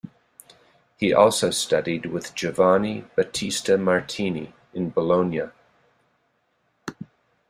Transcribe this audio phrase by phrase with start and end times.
[0.97, 5.51] He also studied with Giovanni Battista Martini, in Bologna.